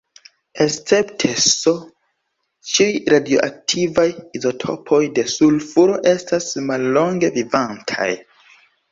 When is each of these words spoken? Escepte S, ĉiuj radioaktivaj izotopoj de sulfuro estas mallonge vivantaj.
Escepte 0.63 1.27
S, 1.41 1.73
ĉiuj 2.69 2.95
radioaktivaj 3.13 4.05
izotopoj 4.39 5.01
de 5.19 5.25
sulfuro 5.33 5.99
estas 6.13 6.47
mallonge 6.71 7.31
vivantaj. 7.37 8.09